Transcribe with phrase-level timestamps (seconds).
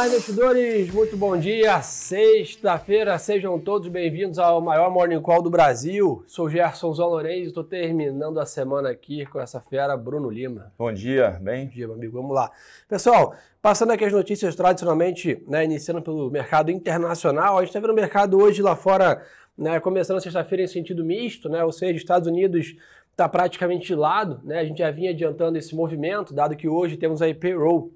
[0.00, 1.82] Olá, investidores, muito bom dia.
[1.82, 6.24] Sexta-feira, sejam todos bem-vindos ao maior Morning Call do Brasil.
[6.26, 10.72] Sou Gerson Zolorenz e estou terminando a semana aqui com essa fera, Bruno Lima.
[10.78, 11.66] Bom dia, bem?
[11.66, 12.16] Bom dia, meu amigo.
[12.16, 12.50] Vamos lá.
[12.88, 17.92] Pessoal, passando aqui as notícias tradicionalmente, né, iniciando pelo mercado internacional, a gente está vendo
[17.92, 19.22] o mercado hoje lá fora,
[19.54, 22.74] né, começando sexta-feira em sentido misto, né, ou seja, Estados Unidos
[23.10, 26.96] está praticamente de lado, né, a gente já vinha adiantando esse movimento, dado que hoje
[26.96, 27.92] temos aí payroll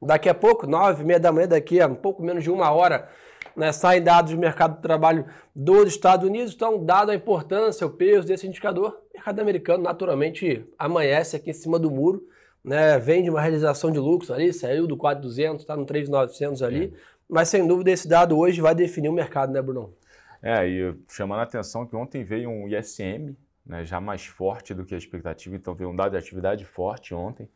[0.00, 2.70] Daqui a pouco, nove e meia da manhã, daqui a um pouco menos de uma
[2.70, 3.08] hora,
[3.56, 6.54] né, saem dados do mercado de trabalho dos Estados Unidos.
[6.54, 11.54] Então, dado a importância, o peso desse indicador, o mercado americano naturalmente amanhece aqui em
[11.54, 12.26] cima do muro,
[12.64, 16.92] né, vem de uma realização de lucros ali, saiu do 4,200, está no 3,900 ali,
[16.94, 16.98] é.
[17.28, 19.94] mas sem dúvida esse dado hoje vai definir o mercado, né, Bruno?
[20.40, 23.36] É, e chamando a atenção que ontem veio um ISM,
[23.66, 27.12] né, já mais forte do que a expectativa, então veio um dado de atividade forte
[27.12, 27.48] ontem.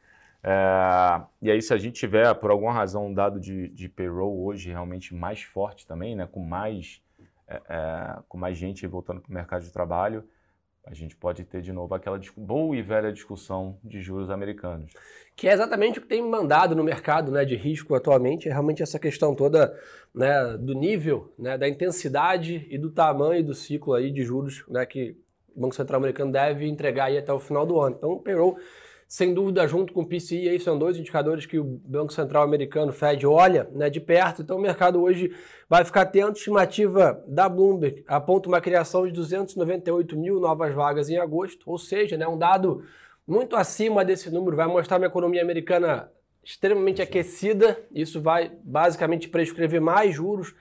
[0.44, 4.44] É, e aí, se a gente tiver, por alguma razão, um dado de, de payroll
[4.44, 7.00] hoje realmente mais forte também, né, com, mais,
[7.46, 10.24] é, é, com mais gente voltando para o mercado de trabalho,
[10.84, 14.92] a gente pode ter de novo aquela boa e velha discussão de juros americanos.
[15.36, 18.82] Que é exatamente o que tem mandado no mercado né, de risco atualmente, é realmente
[18.82, 19.78] essa questão toda
[20.12, 24.84] né, do nível, né, da intensidade e do tamanho do ciclo aí de juros né,
[24.84, 25.16] que
[25.54, 27.94] o Banco Central americano deve entregar aí até o final do ano.
[27.96, 28.58] Então, o payroll
[29.12, 32.94] sem dúvida, junto com o PCI, aí são dois indicadores que o Banco Central americano,
[32.94, 34.40] Fed, olha né, de perto.
[34.40, 35.30] Então, o mercado hoje
[35.68, 36.38] vai ficar atento.
[36.38, 42.16] Estimativa da Bloomberg aponta uma criação de 298 mil novas vagas em agosto, ou seja,
[42.16, 42.86] né, um dado
[43.26, 44.56] muito acima desse número.
[44.56, 46.10] Vai mostrar uma economia americana
[46.42, 47.78] extremamente aquecida.
[47.94, 50.54] Isso vai basicamente prescrever mais juros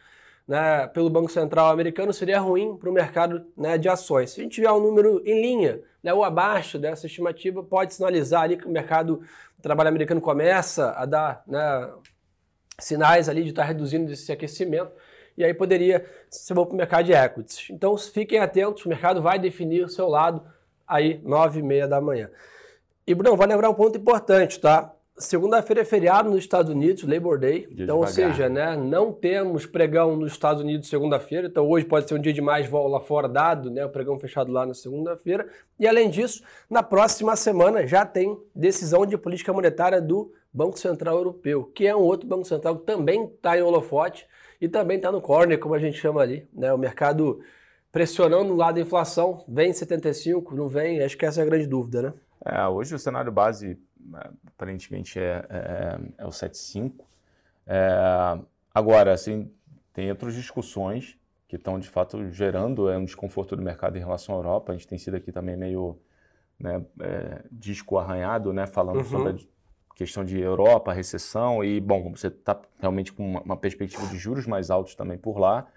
[0.47, 4.31] né, pelo Banco Central americano seria ruim para o mercado né, de ações.
[4.31, 8.43] Se a gente tiver um número em linha né, ou abaixo dessa estimativa, pode sinalizar
[8.43, 9.21] ali que o mercado
[9.55, 11.89] de trabalho americano começa a dar né,
[12.79, 14.91] sinais ali de estar tá reduzindo esse aquecimento
[15.37, 17.69] e aí poderia ser bom para o mercado de equities.
[17.69, 20.43] Então fiquem atentos, o mercado vai definir o seu lado
[20.87, 22.29] aí nove e meia da manhã.
[23.07, 24.93] E Bruno, vai lembrar um ponto importante, tá?
[25.17, 27.67] Segunda-feira é feriado nos Estados Unidos, Labor Day.
[27.67, 31.47] Dia então, ou seja, né, não temos pregão nos Estados Unidos segunda-feira.
[31.47, 34.17] Então, hoje pode ser um dia de mais voo lá fora dado, né, o pregão
[34.17, 35.47] fechado lá na segunda-feira.
[35.79, 41.17] E, além disso, na próxima semana já tem decisão de política monetária do Banco Central
[41.17, 44.27] Europeu, que é um outro Banco Central que também está em holofote
[44.59, 46.47] e também está no corner, como a gente chama ali.
[46.53, 47.41] Né, o mercado
[47.91, 49.43] pressionando o lado da inflação.
[49.47, 51.01] Vem 75, não vem?
[51.03, 52.13] Acho que essa é a grande dúvida, né?
[52.43, 53.77] É, hoje o cenário base
[54.47, 56.93] aparentemente é, é, é o 7.5.
[57.65, 58.39] É,
[58.73, 59.51] agora, assim,
[59.93, 61.17] tem outras discussões
[61.47, 64.71] que estão de fato gerando é, um desconforto do mercado em relação à Europa.
[64.71, 65.97] A gente tem sido aqui também meio
[66.57, 69.03] né, é, disco arranhado, né, falando uhum.
[69.03, 69.49] sobre
[69.89, 74.17] a questão de Europa, recessão e, bom, você está realmente com uma, uma, perspectiva de
[74.17, 75.67] juros mais altos também por lá.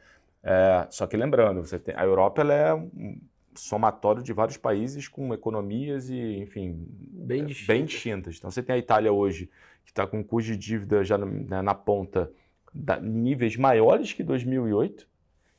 [0.43, 3.19] É, só que lembrando, você tem, a Europa ela é um,
[3.57, 7.67] somatório de vários países com economias e, enfim, bem, é, distintas.
[7.67, 8.37] bem distintas.
[8.37, 9.51] Então, você tem a Itália hoje,
[9.85, 12.31] que está com um custo de dívida já na, né, na ponta,
[12.73, 15.07] da, níveis maiores que 2008.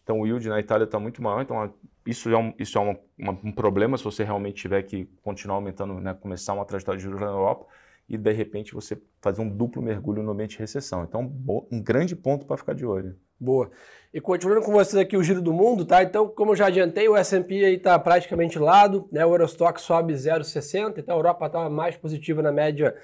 [0.03, 1.41] Então, o yield na Itália está muito maior.
[1.41, 1.73] Então,
[2.05, 5.55] isso é, um, isso é uma, uma, um problema se você realmente tiver que continuar
[5.55, 7.65] aumentando, né, começar uma trajetória de juros na Europa
[8.07, 11.03] e, de repente, você fazer um duplo mergulho no ambiente de recessão.
[11.03, 11.31] Então,
[11.71, 13.15] um grande ponto para ficar de olho.
[13.39, 13.69] Boa.
[14.13, 16.01] E continuando com vocês aqui o giro do mundo, tá?
[16.01, 19.25] Então, como eu já adiantei, o S&P aí tá praticamente lado, né?
[19.25, 22.95] O Eurostock sobe 0,60, então a Europa tá mais positiva na média.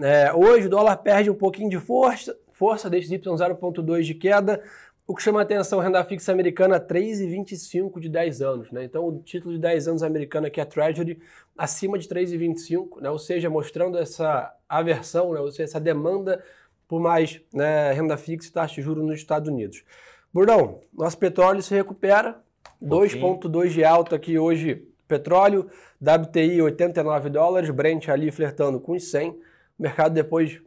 [0.00, 4.60] É, hoje o dólar perde um pouquinho de força, força desde Y 0,2 de queda.
[5.06, 8.82] O que chama a atenção, renda fixa americana 3,25 de 10 anos, né?
[8.82, 11.20] Então, o título de 10 anos americano aqui é Treasury
[11.56, 13.08] acima de 3,25, né?
[13.08, 15.40] Ou seja, mostrando essa aversão, né?
[15.40, 16.42] Ou seja, essa demanda
[16.88, 19.84] por mais né, renda fixa e taxa de juros nos Estados Unidos.
[20.32, 22.40] Burdão, nosso petróleo se recupera,
[22.82, 25.68] 2,2 de alta aqui hoje, petróleo,
[26.00, 29.30] WTI 89 dólares, Brent ali flertando com os 100.
[29.30, 29.38] O
[29.78, 30.60] mercado depois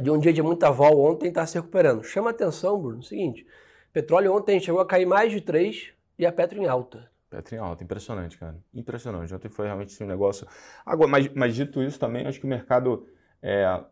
[0.00, 2.02] de um dia de muita vol ontem está se recuperando.
[2.04, 3.46] Chama atenção, Bruno, o seguinte,
[3.92, 7.10] petróleo ontem chegou a cair mais de 3 e a Petro em alta.
[7.28, 8.56] Petro em alta, impressionante, cara.
[8.74, 9.32] Impressionante.
[9.34, 10.46] Ontem foi realmente um negócio.
[10.84, 13.06] Agora, mas, mas dito isso também, acho que o mercado
[13.40, 13.84] é,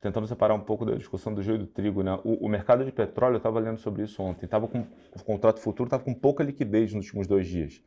[0.00, 2.18] tentando separar um pouco da discussão do joio do trigo, né?
[2.24, 5.60] O, o mercado de petróleo, eu estava lendo sobre isso ontem, tava com, o contrato
[5.60, 7.82] futuro estava com pouca liquidez nos últimos dois dias.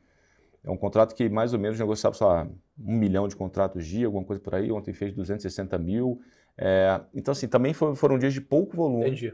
[0.63, 4.05] É um contrato que mais ou menos negociava, sei lá, um milhão de contratos dia,
[4.05, 4.71] alguma coisa por aí.
[4.71, 6.21] Ontem fez 260 mil.
[6.57, 9.05] É, então, assim, também foram, foram dias de pouco volume.
[9.05, 9.33] Entendi.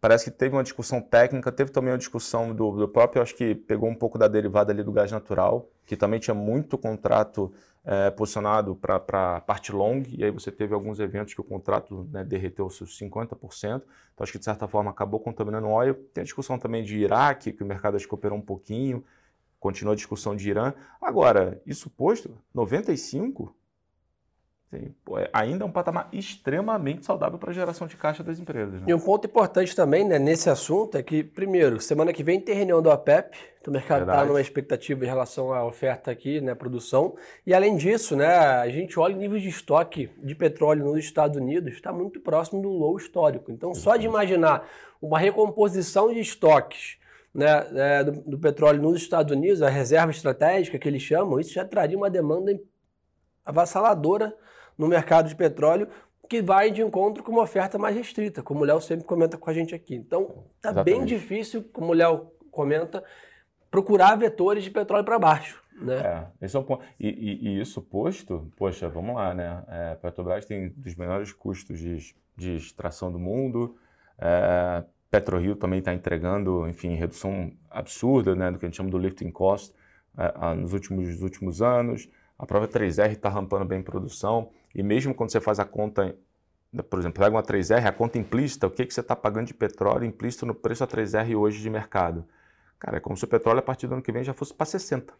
[0.00, 3.54] parece que teve uma discussão técnica, teve também uma discussão do, do próprio, acho que
[3.54, 7.52] pegou um pouco da derivada ali do gás natural, que também tinha muito contrato
[7.84, 12.08] é, posicionado para a parte long, e aí você teve alguns eventos que o contrato
[12.10, 13.82] né, derreteu seus 50%,
[14.14, 15.94] então acho que de certa forma acabou contaminando o óleo.
[16.14, 19.04] Tem a discussão também de Iraque, que o mercado acho que operou um pouquinho,
[19.60, 20.72] continua a discussão de Irã.
[21.00, 22.82] Agora, isso posto, 95
[23.36, 23.60] Sim, pô, é,
[25.32, 28.80] ainda é um patamar extremamente saudável para a geração de caixa das empresas.
[28.80, 28.86] Né?
[28.86, 32.54] E um ponto importante também né, nesse assunto é que, primeiro, semana que vem tem
[32.54, 33.36] reunião do APEP,
[33.66, 37.14] o mercado está numa expectativa em relação à oferta aqui, né, produção.
[37.46, 41.36] E além disso, né, a gente olha o nível de estoque de petróleo nos Estados
[41.36, 43.52] Unidos, está muito próximo do low histórico.
[43.52, 44.66] Então, só de imaginar
[45.00, 46.96] uma recomposição de estoques
[47.34, 51.52] né, é, do, do, petróleo nos Estados Unidos, a reserva estratégica que eles chamam, isso
[51.52, 52.58] já traria uma demanda
[53.44, 54.34] avassaladora
[54.82, 55.88] no mercado de petróleo
[56.28, 59.50] que vai de encontro com uma oferta mais restrita, como o Léo sempre comenta com
[59.50, 59.94] a gente aqui.
[59.94, 63.04] Então, está bem difícil, como o Léo comenta,
[63.70, 65.62] procurar vetores de petróleo para baixo.
[65.80, 65.96] Né?
[65.98, 66.82] É, esse é o ponto.
[66.98, 69.62] E, e, e, isso posto, poxa, vamos lá, né?
[69.68, 71.98] É, Petrobras tem dos menores custos de,
[72.36, 73.76] de extração do mundo.
[74.18, 78.98] É, PetroRio também está entregando, enfim, redução absurda, né, do que a gente chama do
[78.98, 79.74] lifting cost
[80.16, 82.08] é, nos últimos, últimos anos.
[82.38, 84.50] A própria 3R está rampando bem produção.
[84.74, 86.16] E mesmo quando você faz a conta,
[86.88, 89.54] por exemplo, pega uma 3R, a conta implícita, o que, que você está pagando de
[89.54, 92.24] petróleo implícito no preço da 3R hoje de mercado?
[92.78, 94.66] Cara, é como se o petróleo a partir do ano que vem já fosse para
[94.66, 95.12] 60.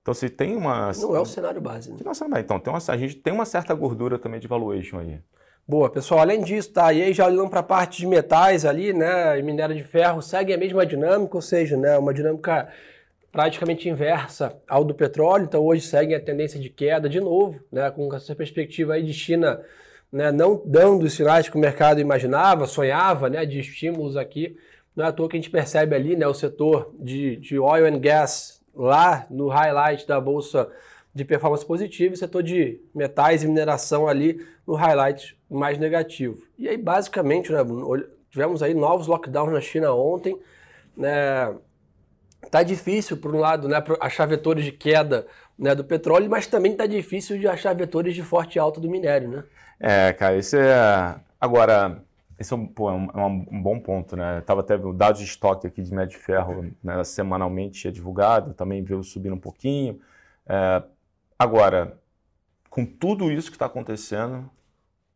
[0.00, 0.90] Então, se tem uma.
[0.92, 1.92] Não é o cenário base.
[1.92, 1.98] Né?
[2.02, 5.20] Não, então, tem uma, a gente tem uma certa gordura também de valuation aí.
[5.66, 6.20] Boa, pessoal.
[6.20, 6.90] Além disso, tá?
[6.94, 9.38] E aí já olhando para a parte de metais ali, né?
[9.38, 11.98] E minério de ferro segue a mesma dinâmica, ou seja, né?
[11.98, 12.72] Uma dinâmica
[13.30, 17.90] praticamente inversa ao do petróleo, então hoje segue a tendência de queda de novo, né,
[17.90, 19.60] com essa perspectiva aí de China
[20.12, 24.56] né, não dando os sinais que o mercado imaginava, sonhava, né, de estímulos aqui.
[24.96, 27.86] Não é à toa que a gente percebe ali né, o setor de, de oil
[27.86, 30.68] and gas lá no highlight da bolsa
[31.14, 36.46] de performance positiva e setor de metais e mineração ali no highlight mais negativo.
[36.58, 37.58] E aí, basicamente, né,
[38.30, 40.38] tivemos aí novos lockdowns na China ontem,
[40.96, 41.54] né,
[42.50, 45.26] Tá difícil, por um lado, né, achar vetores de queda
[45.58, 49.28] né, do petróleo, mas também tá difícil de achar vetores de forte alta do minério,
[49.28, 49.44] né?
[49.80, 51.20] É, cara, isso é.
[51.40, 52.02] Agora,
[52.38, 54.40] esse é um, pô, é um, é um bom ponto, né?
[54.42, 58.82] Tava até o dado de estoque aqui de médio ferro né, semanalmente é divulgado, também
[58.82, 60.00] veio subindo um pouquinho.
[60.46, 60.82] É,
[61.38, 61.98] agora,
[62.70, 64.48] com tudo isso que está acontecendo,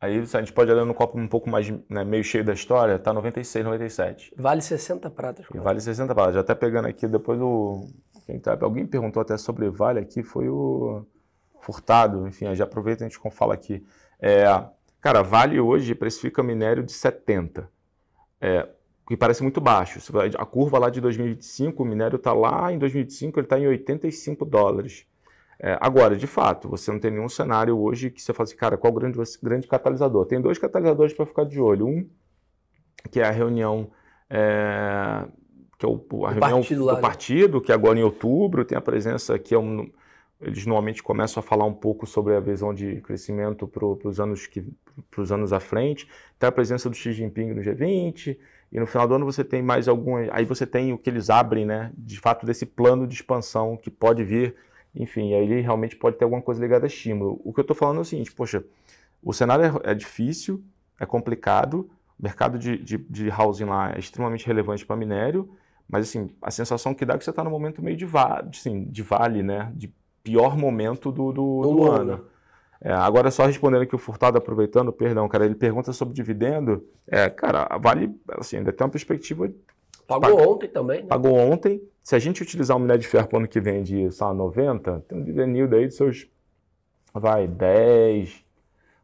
[0.02, 2.99] Aí a gente pode olhar no copo um pouco mais né, meio cheio da história,
[2.99, 4.34] tá 96, 97.
[4.37, 5.46] Vale 60 pratas.
[5.54, 6.34] E vale 60 pratas.
[6.34, 7.87] Já até pegando aqui depois o.
[8.43, 11.06] Sabe, alguém perguntou até sobre Vale aqui, foi o
[11.60, 12.26] Furtado.
[12.26, 13.87] Enfim, já aproveita e a gente fala aqui.
[14.20, 14.44] É,
[15.00, 17.70] cara, Vale hoje precifica minério de 70.
[18.40, 18.69] É,
[19.06, 20.00] que parece muito baixo.
[20.37, 24.44] A curva lá de 2025, o minério está lá em 2025, ele está em 85
[24.44, 25.06] dólares.
[25.64, 28.76] É, agora, de fato, você não tem nenhum cenário hoje que você fala assim, cara,
[28.76, 30.26] qual o grande, grande catalisador?
[30.26, 31.87] Tem dois catalisadores para ficar de olho.
[31.87, 32.11] Um,
[33.11, 33.88] que é a reunião,
[34.29, 35.25] é,
[35.79, 37.00] que é o, a o reunião partido do né?
[37.00, 39.88] partido, que agora em outubro tem a presença que é um,
[40.41, 44.47] eles normalmente começam a falar um pouco sobre a visão de crescimento para os anos
[44.49, 44.64] que
[45.31, 46.09] anos à frente.
[46.38, 48.37] Tem a presença do Xi Jinping no G20
[48.73, 50.29] e no final do ano você tem mais algumas.
[50.32, 51.93] Aí você tem o que eles abrem, né?
[51.97, 54.56] De fato desse plano de expansão que pode vir
[54.94, 57.41] enfim, aí ele realmente pode ter alguma coisa ligada a estímulo.
[57.44, 58.65] O que eu estou falando é o seguinte, poxa,
[59.23, 60.62] o cenário é, é difícil,
[60.99, 65.49] é complicado, o mercado de, de, de housing lá é extremamente relevante para minério,
[65.88, 68.45] mas assim, a sensação que dá é que você está no momento meio de, va
[68.49, 69.71] assim, de vale, né?
[69.75, 72.25] De pior momento do, do, do, do ano.
[72.81, 76.85] É, agora, só respondendo aqui o Furtado, aproveitando, perdão, cara, ele pergunta sobre dividendo.
[77.07, 79.49] É, cara, a Vale, assim, ainda tem uma perspectiva
[80.21, 80.49] Pagou Pag...
[80.49, 81.02] ontem também.
[81.02, 81.07] Né?
[81.09, 81.83] Pagou ontem.
[82.02, 84.35] Se a gente utilizar o minério de ferro para o ano que vem de só
[84.35, 86.28] 90, tem um dividend aí de seus,
[87.14, 88.45] vai, 10,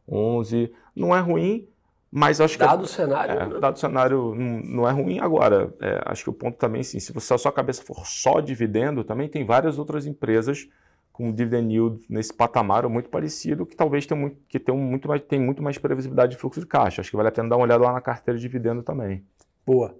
[0.08, 0.72] 11.
[0.96, 1.68] Não é ruim,
[2.10, 2.84] mas acho dado que...
[2.84, 3.34] o cenário...
[3.34, 3.60] É, né?
[3.60, 5.20] Dado o cenário, não, não é ruim.
[5.20, 8.40] Agora, é, acho que o ponto também, sim, se você, a sua cabeça for só
[8.40, 10.68] dividendo, também tem várias outras empresas
[11.12, 15.08] com dividend yield nesse patamar ou muito parecido, que talvez tenham muito, que tenham muito,
[15.08, 17.00] mais, tem muito mais previsibilidade de fluxo de caixa.
[17.00, 19.24] Acho que vale a pena dar uma olhada lá na carteira de dividendo também.
[19.66, 19.94] Boa.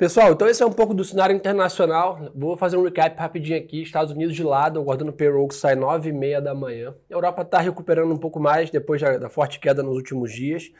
[0.00, 2.32] Pessoal, então esse é um pouco do cenário internacional.
[2.34, 3.82] Vou fazer um recap rapidinho aqui.
[3.82, 6.94] Estados Unidos de lado, aguardando o payroll que sai 9 e meia da manhã.
[7.10, 10.72] A Europa está recuperando um pouco mais depois da, forte queda nos últimos dias.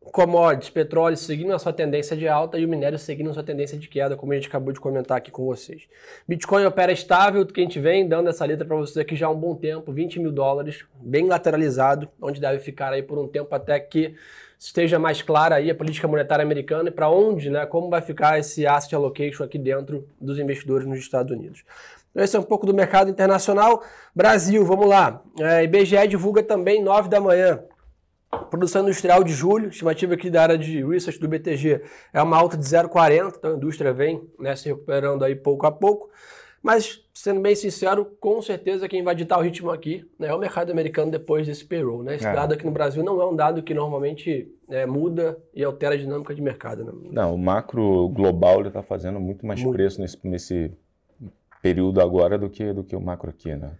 [0.00, 3.76] Commodities, petróleo seguindo a sua tendência de alta e o minério seguindo a sua tendência
[3.76, 5.82] de queda, como a gente acabou de comentar aqui com vocês.
[6.26, 9.30] Bitcoin opera estável, que a gente vem dando essa letra para vocês aqui já há
[9.30, 13.54] um bom tempo, 20 mil dólares, bem lateralizado, onde deve ficar aí por um tempo
[13.54, 14.14] até que
[14.66, 18.38] esteja mais clara aí a política monetária americana e para onde, né, como vai ficar
[18.38, 21.64] esse asset allocation aqui dentro dos investidores nos Estados Unidos.
[22.10, 23.82] Então, esse é um pouco do mercado internacional.
[24.14, 25.22] Brasil, vamos lá.
[25.38, 27.62] É, IBGE divulga também 9 da manhã.
[28.50, 32.56] Produção industrial de julho, estimativa aqui da área de research do BTG é uma alta
[32.56, 36.10] de 0,40, então a indústria vem né, se recuperando aí pouco a pouco.
[36.62, 40.38] Mas, sendo bem sincero, com certeza quem vai ditar o ritmo aqui né, é o
[40.38, 42.02] mercado americano depois desse payroll.
[42.02, 42.16] Né?
[42.16, 42.32] Esse é.
[42.32, 45.98] dado aqui no Brasil não é um dado que normalmente é, muda e altera a
[45.98, 46.84] dinâmica de mercado.
[46.84, 46.92] Né?
[47.10, 49.74] Não, o macro global está fazendo muito mais muito.
[49.74, 50.70] preço nesse, nesse
[51.62, 53.54] período agora do que, do que o macro aqui.
[53.54, 53.72] Né?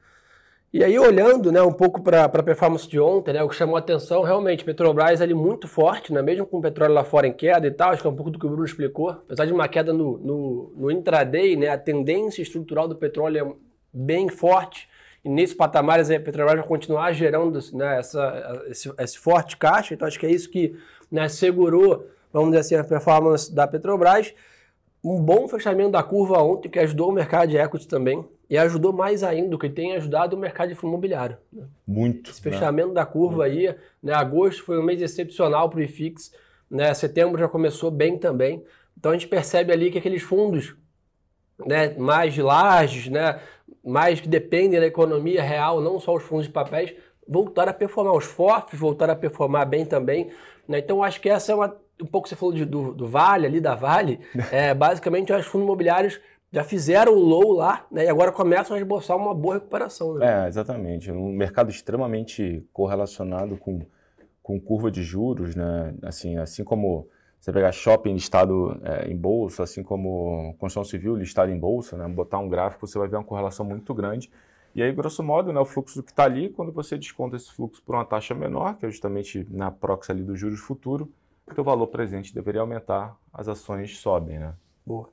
[0.73, 3.75] E aí, olhando né, um pouco para a performance de ontem, né, o que chamou
[3.75, 7.33] a atenção, realmente, Petrobras ali muito forte, né, mesmo com o petróleo lá fora em
[7.33, 9.11] queda e tal, acho que é um pouco do que o Bruno explicou.
[9.11, 13.53] Apesar de uma queda no, no, no intraday, né, a tendência estrutural do petróleo é
[13.93, 14.89] bem forte.
[15.25, 19.93] E nesse patamar, a Petrobras vai continuar gerando né, essa, esse, esse, forte caixa.
[19.93, 20.77] Então, acho que é isso que
[21.11, 24.33] né, segurou, vamos dizer assim, a performance da Petrobras.
[25.03, 28.25] Um bom fechamento da curva ontem, que ajudou o mercado de equity também.
[28.49, 31.37] E ajudou mais ainda, o que tem ajudado o mercado de fundo imobiliário.
[31.53, 31.65] Né?
[31.87, 32.31] Muito.
[32.31, 32.53] Esse né?
[32.53, 32.95] fechamento né?
[32.95, 33.59] da curva Muito.
[33.59, 34.13] aí, né?
[34.13, 36.33] agosto foi um mês excepcional para o IFIX,
[36.69, 36.93] né?
[36.93, 38.65] setembro já começou bem também.
[38.99, 40.75] Então a gente percebe ali que aqueles fundos
[41.67, 43.41] né, mais lajes, né,
[43.85, 46.95] mais que dependem da economia real, não só os fundos de papéis,
[47.27, 48.15] voltaram a performar.
[48.15, 50.31] Os FOFs voltaram a performar bem também.
[50.67, 50.79] Né?
[50.79, 51.77] Então acho que essa é uma.
[52.03, 55.67] Um pouco você falou de, do, do Vale, ali da Vale, é, basicamente os fundos
[55.67, 56.21] imobiliários
[56.53, 58.05] já fizeram o low lá, né?
[58.05, 60.15] E agora começam a esboçar uma boa recuperação.
[60.15, 60.45] Né?
[60.45, 61.11] É, exatamente.
[61.11, 63.81] Um mercado extremamente correlacionado com,
[64.43, 65.95] com curva de juros, né?
[66.03, 71.53] Assim, assim como você pegar shopping listado é, em bolsa, assim como construção civil listado
[71.53, 72.09] em bolsa, né?
[72.09, 74.29] Botar um gráfico, você vai ver uma correlação muito grande.
[74.75, 77.83] E aí, grosso modo, né, o fluxo que está ali, quando você desconta esse fluxo
[77.83, 81.13] por uma taxa menor, que é justamente na proxy ali do juros futuro,
[81.53, 84.55] o seu valor presente deveria aumentar, as ações sobem, né?
[84.85, 85.09] Boa.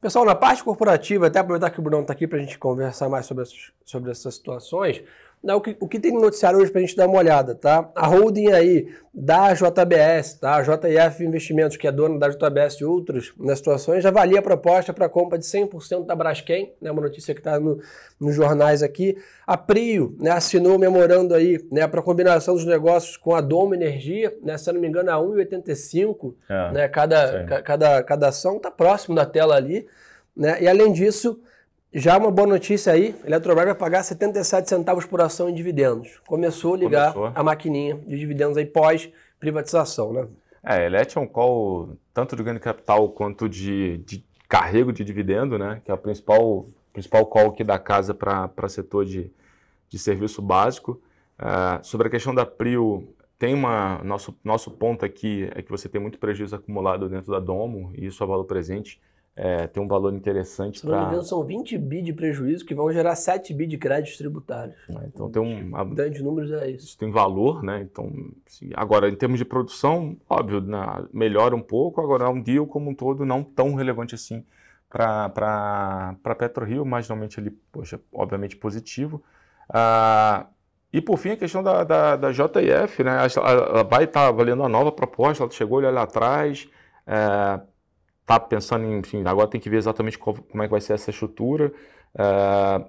[0.00, 3.08] Pessoal, na parte corporativa, até aproveitar que o Bruno está aqui para a gente conversar
[3.08, 5.02] mais sobre, essas, sobre essas situações,
[5.42, 7.54] né, o, que, o que tem no noticiário hoje para a gente dar uma olhada,
[7.54, 7.90] tá?
[7.94, 10.56] A holding aí da JBS, tá?
[10.56, 14.42] A JF Investimentos, que é dona da JBS e outros nas situações, já avalia a
[14.42, 16.90] proposta para compra de 100% da Braskem, né?
[16.90, 17.80] Uma notícia que está no,
[18.20, 19.16] nos jornais aqui.
[19.46, 23.76] A Prio, né, assinou um memorando aí, né, para combinação dos negócios com a Doma
[23.76, 24.58] Energia, né?
[24.58, 26.88] Se não me engano, a 1,85, é, né?
[26.88, 29.86] Cada, cada, cada ação está próximo da tela ali,
[30.36, 30.60] né?
[30.60, 31.40] E além disso,
[31.92, 36.20] já uma boa notícia aí, a Eletrobras vai pagar 77 centavos por ação em dividendos.
[36.26, 37.32] Começou a ligar Começou.
[37.34, 40.28] a maquininha de dividendos aí pós-privatização, né?
[40.62, 44.92] É, a Elet é um call tanto de ganho de capital quanto de, de carrego
[44.92, 45.80] de dividendo, né?
[45.82, 49.32] Que é o principal, principal call aqui da casa para setor de,
[49.88, 51.00] de serviço básico.
[51.38, 54.02] Uh, sobre a questão da Prio, tem uma.
[54.04, 58.06] Nosso, nosso ponto aqui é que você tem muito prejuízo acumulado dentro da Domo, e
[58.06, 59.00] isso é valor presente
[59.40, 60.90] é, tem um valor interessante para.
[60.90, 63.78] Se não me engano, são 20 bi de prejuízo que vão gerar 7 bi de
[63.78, 64.76] créditos tributários.
[64.90, 65.76] É, então tem um.
[65.76, 66.86] A, grandes números é isso.
[66.86, 67.86] Isso tem valor, né?
[67.88, 68.10] Então,
[68.44, 72.66] assim, agora, em termos de produção, óbvio, né, melhora um pouco, agora é um deal
[72.66, 74.44] como um todo não tão relevante assim
[74.90, 79.22] para PetroRio, mas normalmente ele, poxa, obviamente positivo.
[79.68, 80.46] Ah,
[80.92, 83.18] e por fim, a questão da, da, da JF, né?
[83.36, 86.68] Ela, vai estar tá valendo a nova proposta, ela chegou ali atrás.
[87.06, 87.60] É,
[88.28, 90.92] está pensando em, enfim, agora tem que ver exatamente qual, como é que vai ser
[90.92, 91.72] essa estrutura.
[92.14, 92.84] Uh,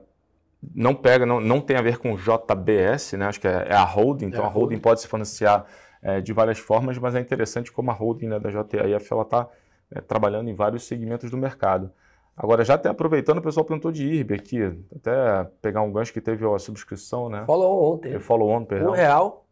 [0.76, 3.28] não pega, não, não tem a ver com JBS, né?
[3.28, 5.66] Acho que é, é a holding, então é a holding pode se financiar
[6.02, 9.48] é, de várias formas, mas é interessante como a holding né, da JTIF ela está
[9.90, 11.90] é, trabalhando em vários segmentos do mercado.
[12.36, 16.22] Agora, já até aproveitando, o pessoal perguntou de IRB aqui, até pegar um gancho que
[16.22, 17.44] teve a subscrição, né?
[17.46, 18.20] Follow ontem.
[18.20, 18.92] Follow on, perdão.
[18.92, 19.46] Um real.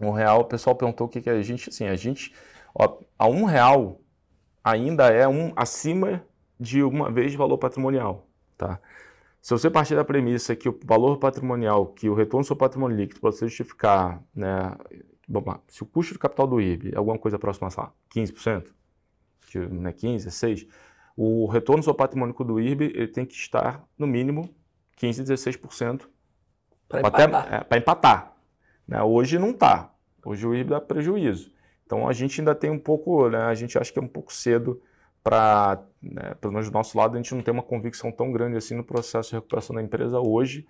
[0.00, 2.32] Um real, o pessoal perguntou o que, que a gente, assim, a gente,
[2.74, 4.00] ó, a um real
[4.62, 6.24] ainda é um acima
[6.58, 8.26] de uma vez valor patrimonial,
[8.56, 8.80] tá?
[9.40, 12.96] Se você partir da premissa que o valor patrimonial, que o retorno do seu patrimônio
[12.96, 14.76] líquido, para você justificar, né,
[15.68, 18.66] se o custo de capital do IRB é alguma coisa próxima a lá, 15%,
[19.46, 20.68] que, né, 15%, 6%,
[21.16, 24.54] o retorno do seu patrimônio do IRB ele tem que estar, no mínimo,
[25.00, 26.02] 15%, 16%.
[26.86, 27.66] Para empatar.
[27.70, 28.36] É, empatar
[28.90, 29.00] né?
[29.02, 29.94] Hoje não está.
[30.24, 31.52] Hoje o IRB dá prejuízo.
[31.90, 34.32] Então a gente ainda tem um pouco, né, a gente acha que é um pouco
[34.32, 34.80] cedo
[35.24, 38.56] para, né, pelo menos do nosso lado, a gente não tem uma convicção tão grande
[38.56, 40.64] assim no processo de recuperação da empresa hoje,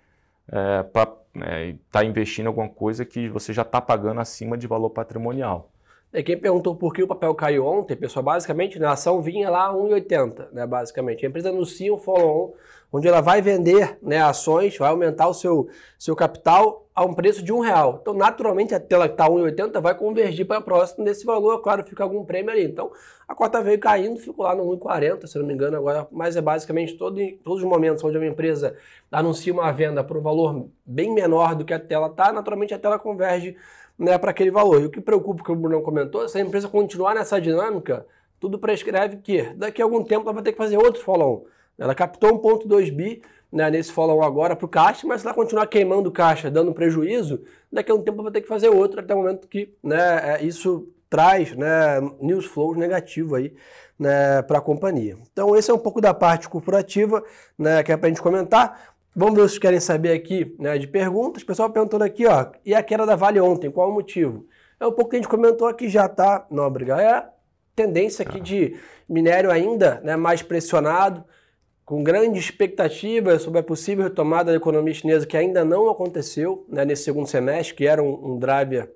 [0.47, 4.57] é, para estar né, tá investindo em alguma coisa que você já está pagando acima
[4.57, 5.69] de valor patrimonial.
[6.11, 9.47] E quem perguntou por que o papel caiu ontem, pessoal, basicamente né, a ação vinha
[9.47, 11.23] lá a 1,80, né, basicamente.
[11.23, 12.53] A empresa anuncia um follow-on
[12.91, 17.41] onde ela vai vender né, ações, vai aumentar o seu, seu capital a um preço
[17.41, 17.99] de um real.
[18.01, 22.03] Então, naturalmente, a tela que está 1,80 vai convergir para próximo desse valor, claro, fica
[22.03, 22.65] algum prêmio ali.
[22.65, 22.91] Então,
[23.27, 26.41] a cota veio caindo, ficou lá no 1,40, se não me engano, agora, mas é
[26.41, 28.75] basicamente todo, todos os momentos onde uma empresa
[29.09, 32.79] anuncia uma venda por um valor bem menor do que a tela está, naturalmente a
[32.79, 33.55] tela converge
[33.97, 34.81] né, para aquele valor.
[34.81, 38.05] E o que preocupa, que o Bruno comentou, se a empresa continuar nessa dinâmica,
[38.37, 41.45] tudo prescreve que daqui a algum tempo ela vai ter que fazer outro follow-on.
[41.77, 45.67] Ela captou 1,2 bi né, nesse follow agora para o caixa, mas se ela continuar
[45.67, 49.17] queimando caixa, dando prejuízo, daqui a um tempo vai ter que fazer outro, até o
[49.17, 53.53] momento que né, é, isso traz né, news flows negativo aí
[53.99, 55.17] né, para a companhia.
[55.31, 57.21] Então esse é um pouco da parte corporativa
[57.59, 58.95] né, que é para a gente comentar.
[59.13, 61.43] Vamos ver se querem saber aqui né, de perguntas.
[61.43, 64.45] O pessoal perguntando aqui, ó, e a queda da Vale ontem, qual o motivo?
[64.79, 66.99] É um pouco que a gente comentou aqui já, tá, Nóbrega?
[66.99, 67.29] É a
[67.75, 71.25] tendência aqui de minério ainda né, mais pressionado,
[71.85, 76.85] com grande expectativa sobre a possível retomada da economia chinesa, que ainda não aconteceu né,
[76.85, 78.93] nesse segundo semestre, que era um, um driver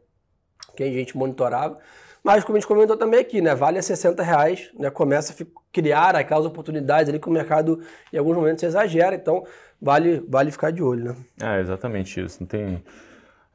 [0.75, 1.79] que a gente monitorava.
[2.23, 5.45] Mas, como a gente comentou também aqui, né, vale a 60 reais, né, começa a
[5.71, 9.15] criar aquelas oportunidades ali que o mercado, em alguns momentos, exagera.
[9.15, 9.45] Então,
[9.79, 11.13] vale, vale ficar de olho.
[11.13, 11.57] Né?
[11.57, 12.39] É, exatamente isso.
[12.39, 12.83] Não tem...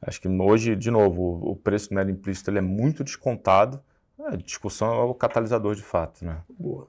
[0.01, 3.79] Acho que hoje, de novo, o preço do minério implícito ele é muito descontado.
[4.25, 6.23] A discussão é o catalisador de fato.
[6.23, 6.37] Né?
[6.49, 6.87] Boa.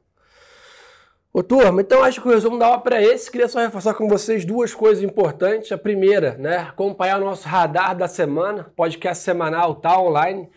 [1.35, 3.31] Ô turma, então acho que o resumo dava para esse.
[3.31, 5.73] Queria só reforçar com vocês duas coisas importantes.
[5.73, 10.51] A primeira, né, acompanhar o nosso radar da semana, podcast semanal, tá online.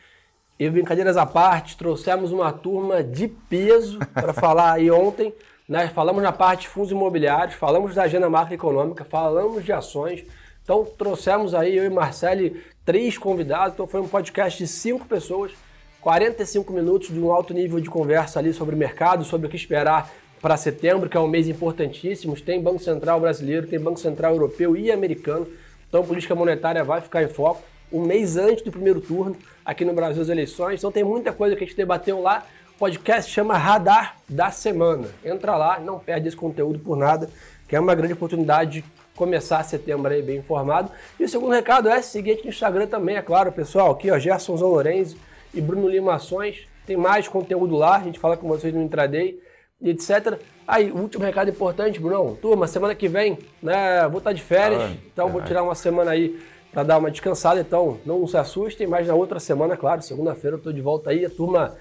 [0.60, 5.34] E brincadeiras à parte, trouxemos uma turma de peso para falar aí ontem.
[5.68, 5.88] Né?
[5.88, 10.26] Falamos na parte de fundos imobiliários, falamos da agenda macroeconômica, falamos de ações.
[10.62, 13.76] Então trouxemos aí eu e Marcele três convidados.
[13.76, 15.54] Então foi um podcast de cinco pessoas,
[16.02, 19.56] 45 minutos de um alto nível de conversa ali sobre o mercado, sobre o que
[19.56, 20.12] esperar
[20.42, 22.40] para setembro, que é um mês importantíssimo.
[22.40, 25.48] Tem Banco Central brasileiro, tem Banco Central europeu e americano.
[25.88, 27.64] Então, política monetária vai ficar em foco.
[27.92, 30.80] Um mês antes do primeiro turno, aqui no Brasil, as eleições.
[30.80, 32.46] Então, tem muita coisa que a gente debateu lá.
[32.76, 35.08] O podcast chama Radar da Semana.
[35.24, 37.30] Entra lá, não perde esse conteúdo por nada,
[37.68, 40.92] que é uma grande oportunidade de começar setembro aí bem informado.
[41.20, 43.92] E o segundo recado é seguir aqui no Instagram também, é claro, pessoal.
[43.92, 45.16] Aqui, ó, Gerson Lorenzi
[45.54, 46.68] e Bruno Limações.
[46.86, 49.40] Tem mais conteúdo lá, a gente fala com vocês no intraday
[49.82, 50.40] etc.
[50.68, 52.38] Aí, último recado importante, Bruno.
[52.42, 54.08] Turma, semana que vem, né?
[54.08, 55.32] Vou estar de férias, ah, então é.
[55.32, 56.40] vou tirar uma semana aí
[56.72, 57.60] para dar uma descansada.
[57.60, 61.26] Então, não se assustem, mas na outra semana, claro, segunda-feira eu estou de volta aí.
[61.26, 61.76] A turma,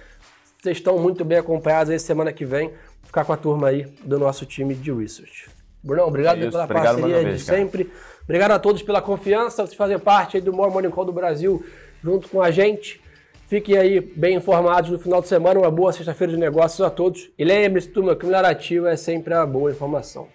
[0.61, 2.73] vocês estão muito bem acompanhados aí semana que vem.
[3.03, 5.49] Ficar com a turma aí do nosso time de research.
[5.83, 7.59] Bruno, obrigado é pela obrigado parceria vez, de cara.
[7.59, 7.93] sempre.
[8.23, 11.63] Obrigado a todos pela confiança, vocês fazem parte aí do More Morning Call do Brasil
[12.03, 13.04] junto com a gente.
[13.55, 15.61] Fiquem aí bem informados no final de semana.
[15.61, 17.31] Uma boa sexta-feira de negócios a todos.
[17.39, 20.27] E lembre-se, turma, que o melhor ativo é sempre a boa informação.